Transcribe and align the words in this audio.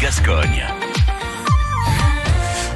Gascogne. 0.00 0.64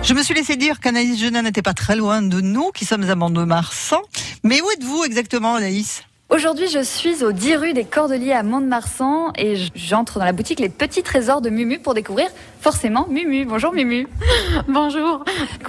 Je 0.03 0.12
me 0.12 0.22
suis 0.24 0.34
laissé 0.34 0.56
dire 0.56 0.80
qu'Anaïs 0.80 1.21
Genin 1.21 1.42
n'était 1.42 1.62
pas 1.62 1.72
très 1.72 1.95
loin 1.95 2.21
de 2.21 2.40
nous, 2.40 2.72
qui 2.72 2.85
sommes 2.85 3.08
à 3.08 3.14
Mont-de-Marsan. 3.14 4.01
Mais 4.42 4.60
où 4.60 4.69
êtes-vous 4.72 5.04
exactement, 5.04 5.54
Anaïs? 5.54 6.03
Aujourd'hui, 6.30 6.66
je 6.66 6.82
suis 6.82 7.22
au 7.22 7.30
10 7.30 7.56
rue 7.56 7.72
des 7.74 7.85
Cordeliers 7.85 8.32
à 8.32 8.43
Mont-de-Marsan 8.43 9.33
et 9.38 9.54
j'entre 9.76 10.19
dans 10.19 10.24
la 10.24 10.33
boutique 10.33 10.58
Les 10.58 10.69
Petits 10.69 11.03
Trésors 11.03 11.43
de 11.43 11.51
Mumu 11.51 11.79
pour 11.79 11.94
découvrir 11.94 12.29
forcément 12.63 13.08
Mumu. 13.10 13.44
Bonjour 13.44 13.72
Mumu. 13.72 14.06
Bonjour. 14.69 15.24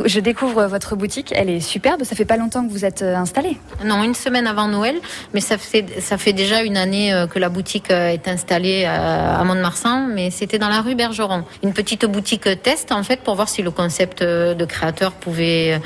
Je 0.06 0.20
découvre 0.20 0.66
votre 0.66 0.96
boutique, 0.96 1.34
elle 1.36 1.50
est 1.50 1.60
superbe. 1.60 2.04
Ça 2.04 2.16
fait 2.16 2.24
pas 2.24 2.38
longtemps 2.38 2.66
que 2.66 2.72
vous 2.72 2.86
êtes 2.86 3.02
euh, 3.02 3.16
installée 3.16 3.58
Non, 3.84 4.04
une 4.04 4.14
semaine 4.14 4.46
avant 4.46 4.68
Noël, 4.68 4.98
mais 5.34 5.40
ça 5.42 5.58
fait, 5.58 6.00
ça 6.00 6.20
fait 6.20 6.34
déjà 6.34 6.62
une 6.62 6.78
année 6.78 7.12
euh, 7.12 7.26
que 7.26 7.40
la 7.40 7.50
boutique 7.50 7.90
euh, 7.90 8.10
est 8.10 8.28
installée 8.28 8.86
à 8.86 9.44
Mont-de-Marsan, 9.44 10.08
mais 10.14 10.30
c'était 10.30 10.60
dans 10.60 10.70
la 10.70 10.82
rue 10.82 10.94
Bergeron. 10.94 11.44
Une 11.64 11.74
petite 11.74 12.06
boutique 12.06 12.48
test 12.62 12.92
en 12.92 13.02
fait 13.02 13.22
pour 13.22 13.34
voir 13.34 13.50
si 13.50 13.64
le 13.64 13.72
concept 13.72 14.22
de 14.22 14.66
créateur 14.66 15.14
pouvait 15.14 15.82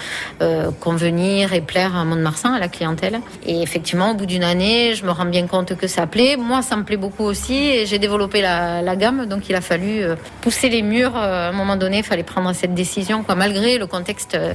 convenir 0.82 1.54
et 1.54 1.62
plaire 1.62 1.96
à 1.96 2.04
Mont-de-Marsan, 2.04 2.54
à 2.54 2.60
la 2.60 2.68
clientèle. 2.68 3.22
Et 3.46 3.62
effectivement, 3.62 4.12
au 4.12 4.14
bout 4.14 4.26
d'une 4.26 4.44
année, 4.44 4.94
je 4.94 5.06
me 5.06 5.12
rends 5.12 5.26
bien 5.26 5.48
compte 5.48 5.76
que 5.78 5.88
ça 5.88 6.06
plaît. 6.08 6.36
Moi, 6.38 6.62
ça 6.62 6.76
me 6.76 6.84
plaît 6.84 6.98
beaucoup 6.98 7.24
aussi 7.24 7.56
et 7.56 7.86
j'ai 7.86 8.00
développé 8.00 8.42
la, 8.42 8.96
gamme. 8.96 9.26
Donc, 9.26 9.50
il 9.50 9.56
a 9.56 9.62
fallu 9.62 10.04
pousser 10.42 10.70
les 10.70 10.82
murs. 10.82 10.97
Euh, 11.06 11.48
à 11.48 11.50
un 11.50 11.52
moment 11.52 11.76
donné, 11.76 12.00
il 12.00 12.04
fallait 12.04 12.24
prendre 12.24 12.52
cette 12.54 12.74
décision. 12.74 13.24
Quoi. 13.24 13.36
Malgré 13.36 13.78
le 13.78 13.88
contexte 13.88 14.36
euh, 14.36 14.54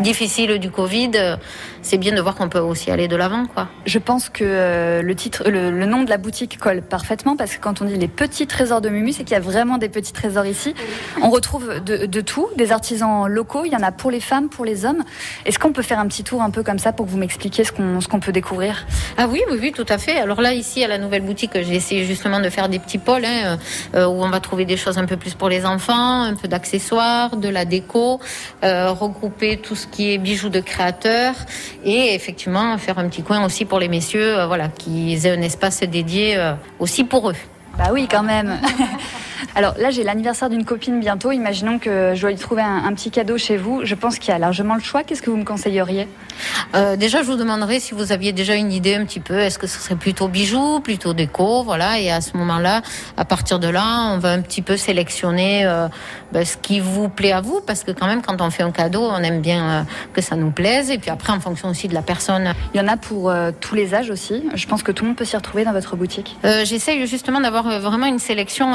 difficile 0.00 0.58
du 0.58 0.70
Covid, 0.70 1.10
c'est 1.82 1.98
bien 1.98 2.14
de 2.14 2.20
voir 2.20 2.34
qu'on 2.34 2.48
peut 2.48 2.58
aussi 2.58 2.90
aller 2.90 3.08
de 3.08 3.16
l'avant. 3.16 3.46
Quoi. 3.46 3.68
Je 3.86 3.98
pense 3.98 4.28
que 4.28 5.00
le, 5.02 5.14
titre, 5.14 5.48
le, 5.48 5.86
nom 5.86 6.02
de 6.02 6.10
la 6.10 6.16
boutique 6.16 6.58
colle 6.58 6.82
parfaitement 6.82 7.36
parce 7.36 7.54
que 7.54 7.60
quand 7.60 7.80
on 7.80 7.84
dit 7.84 7.96
les 7.96 8.08
petits 8.08 8.46
trésors 8.46 8.80
de 8.80 8.88
Mumu, 8.88 9.12
c'est 9.12 9.24
qu'il 9.24 9.32
y 9.32 9.36
a 9.36 9.40
vraiment 9.40 9.78
des 9.78 9.88
petits 9.88 10.12
trésors 10.12 10.46
ici. 10.46 10.74
On 11.22 11.30
retrouve 11.30 11.80
de, 11.84 12.20
tout, 12.20 12.48
des 12.56 12.72
artisans 12.72 13.26
locaux. 13.26 13.64
Il 13.64 13.72
y 13.72 13.76
en 13.76 13.82
a 13.82 13.92
pour 13.92 14.10
les 14.10 14.20
femmes, 14.20 14.48
pour 14.48 14.64
les 14.64 14.84
hommes. 14.84 15.04
Est-ce 15.44 15.58
qu'on 15.58 15.72
peut 15.72 15.82
faire 15.82 15.98
un 15.98 16.06
petit 16.06 16.24
tour 16.24 16.42
un 16.42 16.50
peu 16.50 16.62
comme 16.62 16.78
ça 16.78 16.92
pour 16.92 17.06
que 17.06 17.10
vous 17.10 17.18
m'expliquiez 17.18 17.64
ce 17.64 17.72
qu'on 17.72 17.98
qu'on 18.08 18.20
peut 18.20 18.32
découvrir? 18.32 18.86
Ah 19.16 19.26
oui, 19.28 19.42
oui, 19.50 19.58
oui, 19.60 19.72
tout 19.72 19.86
à 19.88 19.98
fait. 19.98 20.18
Alors 20.18 20.40
là, 20.40 20.52
ici, 20.54 20.82
à 20.84 20.88
la 20.88 20.98
nouvelle 20.98 21.22
boutique, 21.22 21.50
j'ai 21.54 21.74
essayé 21.74 22.04
justement 22.04 22.40
de 22.40 22.48
faire 22.50 22.68
des 22.68 22.78
petits 22.78 22.98
pôles 22.98 23.24
hein, 23.24 23.58
euh, 23.94 24.06
où 24.06 24.22
on 24.22 24.30
va 24.30 24.40
trouver 24.40 24.64
des 24.64 24.76
choses 24.76 24.98
un 24.98 25.04
peu 25.04 25.16
plus 25.16 25.34
pour 25.34 25.48
les 25.48 25.64
enfants, 25.64 25.77
un 25.88 26.34
peu 26.34 26.48
d'accessoires, 26.48 27.36
de 27.36 27.48
la 27.48 27.64
déco, 27.64 28.20
euh, 28.64 28.90
regrouper 28.92 29.58
tout 29.58 29.74
ce 29.74 29.86
qui 29.86 30.12
est 30.12 30.18
bijoux 30.18 30.48
de 30.48 30.60
créateurs 30.60 31.34
et 31.84 32.14
effectivement 32.14 32.76
faire 32.78 32.98
un 32.98 33.08
petit 33.08 33.22
coin 33.22 33.44
aussi 33.44 33.64
pour 33.64 33.78
les 33.78 33.88
messieurs, 33.88 34.38
euh, 34.38 34.46
voilà, 34.46 34.68
qu'ils 34.68 35.26
aient 35.26 35.36
un 35.36 35.42
espace 35.42 35.80
dédié 35.82 36.36
aussi 36.78 37.04
pour 37.04 37.30
eux. 37.30 37.36
Bah 37.76 37.90
oui, 37.92 38.08
quand 38.10 38.22
même. 38.24 38.58
Alors 39.54 39.74
là, 39.78 39.90
j'ai 39.90 40.04
l'anniversaire 40.04 40.50
d'une 40.50 40.64
copine 40.64 41.00
bientôt. 41.00 41.32
Imaginons 41.32 41.78
que 41.78 42.12
je 42.14 42.20
dois 42.20 42.30
lui 42.30 42.38
trouver 42.38 42.62
un, 42.62 42.92
petit 42.92 43.10
cadeau 43.10 43.38
chez 43.38 43.56
vous. 43.56 43.84
Je 43.84 43.94
pense 43.94 44.18
qu'il 44.18 44.30
y 44.30 44.34
a 44.34 44.38
largement 44.38 44.74
le 44.74 44.80
choix. 44.80 45.02
Qu'est-ce 45.02 45.22
que 45.22 45.30
vous 45.30 45.36
me 45.36 45.44
conseilleriez 45.44 46.08
euh, 46.74 46.96
Déjà, 46.96 47.22
je 47.22 47.26
vous 47.26 47.36
demanderais 47.36 47.80
si 47.80 47.94
vous 47.94 48.12
aviez 48.12 48.32
déjà 48.32 48.54
une 48.54 48.72
idée 48.72 48.94
un 48.94 49.04
petit 49.04 49.20
peu. 49.20 49.38
Est-ce 49.38 49.58
que 49.58 49.66
ce 49.66 49.78
serait 49.78 49.96
plutôt 49.96 50.28
bijoux, 50.28 50.80
plutôt 50.80 51.14
déco, 51.14 51.62
voilà. 51.62 51.98
Et 52.00 52.10
à 52.10 52.20
ce 52.20 52.36
moment-là, 52.36 52.82
à 53.16 53.24
partir 53.24 53.58
de 53.58 53.68
là, 53.68 54.12
on 54.12 54.18
va 54.18 54.30
un 54.30 54.40
petit 54.40 54.62
peu 54.62 54.76
sélectionner 54.76 55.66
euh, 55.66 55.88
ben, 56.32 56.44
ce 56.44 56.56
qui 56.56 56.80
vous 56.80 57.08
plaît 57.08 57.32
à 57.32 57.40
vous, 57.40 57.60
parce 57.66 57.84
que 57.84 57.92
quand 57.92 58.06
même, 58.06 58.22
quand 58.22 58.40
on 58.40 58.50
fait 58.50 58.62
un 58.62 58.70
cadeau, 58.70 59.02
on 59.02 59.22
aime 59.22 59.40
bien 59.40 59.70
euh, 59.70 59.82
que 60.12 60.20
ça 60.20 60.36
nous 60.36 60.50
plaise. 60.50 60.90
Et 60.90 60.98
puis 60.98 61.10
après, 61.10 61.32
en 61.32 61.40
fonction 61.40 61.68
aussi 61.68 61.88
de 61.88 61.94
la 61.94 62.02
personne. 62.02 62.52
Il 62.74 62.80
y 62.80 62.80
en 62.80 62.88
a 62.88 62.96
pour 62.96 63.32
tous 63.60 63.74
les 63.74 63.94
âges 63.94 64.10
aussi. 64.10 64.44
Je 64.54 64.66
pense 64.66 64.82
que 64.82 64.92
tout 64.92 65.04
le 65.04 65.08
monde 65.08 65.16
peut 65.16 65.24
s'y 65.24 65.36
retrouver 65.36 65.64
dans 65.64 65.72
votre 65.72 65.96
boutique. 65.96 66.36
J'essaye 66.64 67.06
justement 67.06 67.40
d'avoir 67.40 67.80
vraiment 67.80 68.06
une 68.06 68.18
sélection 68.18 68.74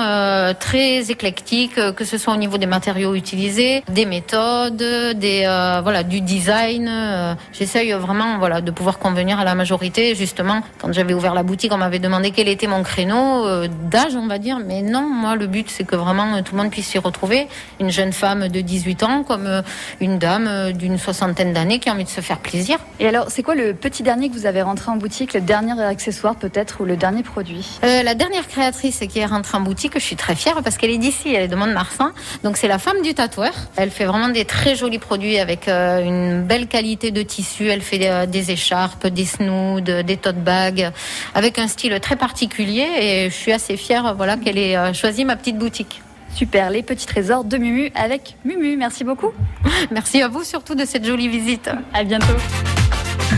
très 0.54 1.12
éclectique, 1.12 1.78
euh, 1.78 1.92
que 1.92 2.06
ce 2.06 2.18
soit 2.18 2.34
au 2.34 2.38
niveau 2.38 2.58
des 2.58 2.66
matériaux 2.66 3.16
utilisés, 3.16 3.84
des 3.90 4.06
méthodes, 4.06 4.76
des 4.76 5.44
euh, 5.46 5.82
voilà 5.82 6.04
du 6.04 6.22
design. 6.22 6.88
Euh, 6.90 7.36
j'essaye 7.52 7.92
vraiment 7.94 8.38
voilà 8.38 8.62
de 8.62 8.72
pouvoir 8.72 9.00
convenir 9.00 9.40
à 9.40 9.44
la 9.44 9.56
majorité. 9.56 10.16
Justement, 10.16 10.62
quand 10.80 10.94
j'avais 10.94 11.14
ouvert 11.14 11.34
la 11.34 11.44
boutique, 11.44 11.72
on 11.74 11.78
m'avait 11.78 12.00
demandé 12.00 12.32
quel 12.32 12.48
était 12.48 12.68
mon 12.68 12.84
créneau 12.84 13.68
d'âge, 13.90 14.16
on 14.16 14.28
va 14.28 14.38
dire. 14.38 14.60
Mais 14.66 14.82
non, 14.82 15.08
moi 15.08 15.36
le 15.36 15.48
but 15.48 15.70
c'est 15.70 15.84
que 15.84 15.96
vraiment 15.96 16.42
tout 16.44 16.56
le 16.56 16.62
monde 16.62 16.72
puisse 16.72 16.88
s'y 16.88 16.98
retrouver. 16.98 17.48
Une 17.80 17.90
jeune 17.90 18.14
femme 18.14 18.48
de 18.48 18.62
18 18.62 19.04
ans 19.04 19.24
comme 19.24 19.64
une 20.00 20.20
dame 20.20 20.72
d'une 20.74 20.98
soixantaine 20.98 21.54
d'années 21.54 21.80
qui 21.80 21.90
a 21.90 21.94
envie 21.94 22.04
de 22.04 22.10
se 22.10 22.22
faire 22.22 22.40
plaisir. 22.40 22.78
Et 23.00 23.08
alors, 23.08 23.26
c'est 23.30 23.44
quoi 23.44 23.56
le 23.56 23.74
petit 23.74 24.04
dernier 24.04 24.30
que 24.30 24.34
vous 24.34 24.46
avez 24.46 24.62
rentré 24.62 24.92
en 24.92 24.98
boutique, 24.98 25.34
le 25.34 25.42
dernier 25.42 25.82
accessoire 25.82 26.36
peut-être 26.36 26.82
ou 26.82 26.86
le 26.86 26.96
dernier 26.96 27.24
produit? 27.24 27.80
La 27.82 28.16
dernière 28.16 28.48
créatrice 28.48 29.00
qui 29.10 29.20
est 29.20 29.26
rentrée 29.26 29.58
en 29.58 29.62
boutique, 29.62 29.94
je 29.96 30.00
suis 30.00 30.16
très 30.16 30.36
fière 30.36 30.43
parce 30.64 30.78
qu'elle 30.78 30.92
est 30.92 30.98
d'ici, 30.98 31.34
elle 31.34 31.44
est 31.44 31.48
de 31.48 31.56
Mont-de-Marsan. 31.56 32.12
Donc 32.44 32.58
c'est 32.58 32.68
la 32.68 32.80
femme 32.80 33.02
du 33.02 33.14
tatoueur. 33.14 33.54
Elle 33.76 33.92
fait 33.92 34.06
vraiment 34.06 34.30
des 34.30 34.46
très 34.46 34.76
jolis 34.76 35.00
produits 35.00 35.38
avec 35.40 35.68
euh, 35.68 36.04
une 36.04 36.44
belle 36.44 36.68
qualité 36.68 37.12
de 37.12 37.22
tissu. 37.22 37.68
Elle 37.68 37.82
fait 37.82 38.10
euh, 38.10 38.26
des 38.26 38.52
écharpes, 38.52 39.08
des 39.08 39.26
snoods, 39.26 40.04
des 40.04 40.18
tote 40.18 40.44
bags, 40.44 40.92
avec 41.34 41.60
un 41.60 41.68
style 41.68 41.98
très 42.00 42.16
particulier. 42.16 42.88
Et 43.00 43.30
je 43.30 43.36
suis 43.36 43.52
assez 43.52 43.78
fière, 43.78 44.16
voilà, 44.16 44.38
qu'elle 44.38 44.58
ait 44.58 44.76
euh, 44.76 44.94
choisi 44.94 45.26
ma 45.26 45.36
petite 45.36 45.58
boutique. 45.58 46.02
Super, 46.36 46.72
les 46.72 46.82
petits 46.82 47.06
trésors 47.06 47.44
de 47.44 47.58
Mumu 47.58 47.92
avec 47.96 48.38
Mumu. 48.44 48.76
Merci 48.76 49.04
beaucoup. 49.04 49.32
Merci 49.92 50.22
à 50.22 50.28
vous 50.28 50.44
surtout 50.44 50.76
de 50.76 50.86
cette 50.86 51.06
jolie 51.06 51.28
visite. 51.28 51.70
À 51.94 52.04
bientôt. 52.04 52.34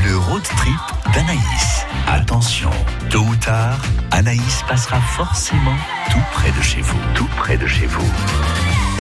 Le 0.06 0.18
road 0.18 0.44
trip 0.44 1.14
d'Anaïs. 1.14 1.86
Attention, 2.08 2.70
tôt 3.10 3.20
ou 3.20 3.36
tard, 3.36 3.80
Anaïs 4.16 4.64
passera 4.66 5.02
forcément 5.02 5.76
tout 6.10 6.24
près 6.32 6.50
de 6.50 6.62
chez 6.62 6.80
vous, 6.80 6.98
tout 7.16 7.28
près 7.36 7.58
de 7.58 7.68
chez 7.68 7.86
vous. 7.86 8.65